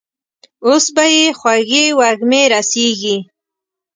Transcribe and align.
اوس 0.67 0.85
به 0.95 1.05
يې 1.15 1.25
خوږې 1.39 1.85
وږمې 1.99 2.43
رسېږي. 2.53 3.17